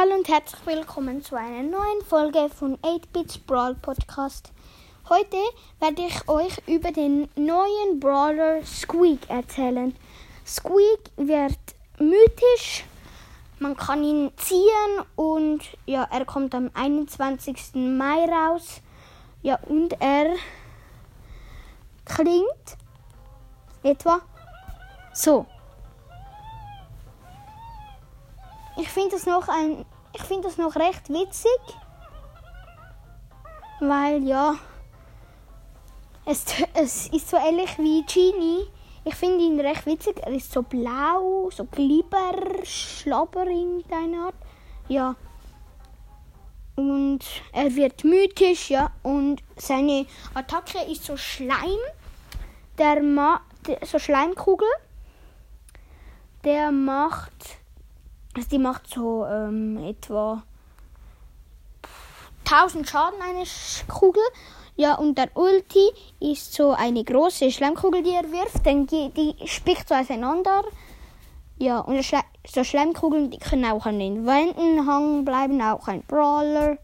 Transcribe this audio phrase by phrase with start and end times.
[0.00, 4.52] Hallo und herzlich willkommen zu einer neuen Folge von 8-Bits Brawl Podcast.
[5.08, 5.38] Heute
[5.80, 9.96] werde ich euch über den neuen Brawler Squeak erzählen.
[10.46, 11.58] Squeak wird
[11.98, 12.84] mythisch,
[13.58, 17.74] man kann ihn ziehen und ja, er kommt am 21.
[17.74, 18.80] Mai raus.
[19.42, 20.36] Ja, und er
[22.04, 22.76] klingt
[23.82, 24.20] etwa
[25.12, 25.44] so.
[28.78, 31.58] Ich finde das noch ein, ich finde das noch recht witzig,
[33.80, 34.54] weil ja,
[36.24, 38.66] es, es ist so ähnlich wie Genie.
[39.04, 40.20] Ich finde ihn recht witzig.
[40.22, 44.34] Er ist so blau, so glibber, schlabber in deiner Art.
[44.86, 45.16] Ja.
[46.76, 47.20] Und
[47.52, 48.92] er wird mythisch, ja.
[49.02, 51.78] Und seine Attacke ist so Schleim.
[52.76, 53.42] Der macht
[53.82, 54.68] so Schleimkugel.
[56.44, 57.58] Der macht
[58.38, 60.42] also die macht so ähm, etwa
[62.44, 63.44] 1000 Schaden eine
[63.88, 64.22] Kugel.
[64.76, 68.64] Ja, und der Ulti ist so eine große Schleimkugel, die er wirft.
[68.64, 70.62] Dann die, die spickt so auseinander.
[71.58, 72.00] Ja, und
[72.46, 76.78] so Schleimkugeln, die können auch an den Wänden hängen bleiben, auch ein Brawler.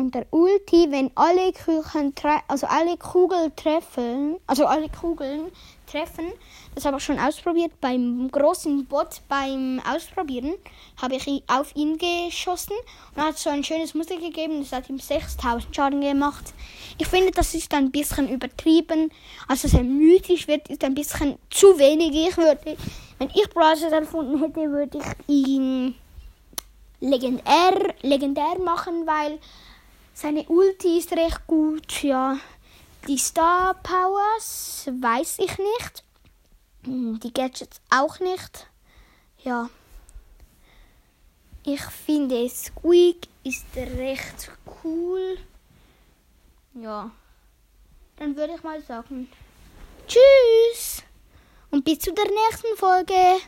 [0.00, 2.14] Und der Ulti, wenn alle Kugeln,
[2.48, 5.52] also alle Kugeln treffen, also alle Kugeln
[5.86, 6.32] treffen,
[6.74, 10.54] das habe ich schon ausprobiert beim großen Bot beim Ausprobieren,
[11.02, 12.76] habe ich auf ihn geschossen
[13.14, 16.54] und hat so ein schönes Muster gegeben, das hat ihm 6000 Schaden gemacht.
[16.96, 19.12] Ich finde, das ist ein bisschen übertrieben,
[19.48, 22.14] also er mythisch wird, ist ein bisschen zu wenig.
[22.14, 22.78] Ich würde,
[23.18, 24.98] wenn ich Browser erfunden hätte, würde
[25.28, 25.94] ich ihn
[27.00, 29.38] legendär, legendär machen, weil
[30.20, 32.38] seine Ulti ist recht gut, ja.
[33.08, 36.04] Die Star Powers weiß ich nicht.
[36.84, 38.66] Hm, die Gadgets auch nicht.
[39.42, 39.70] Ja.
[41.64, 44.50] Ich finde Squeak ist recht
[44.84, 45.38] cool.
[46.74, 47.10] Ja.
[48.16, 49.26] Dann würde ich mal sagen,
[50.06, 51.02] tschüss
[51.70, 53.40] und bis zu der nächsten Folge.